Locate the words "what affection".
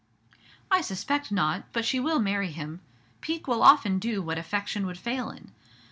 4.23-4.87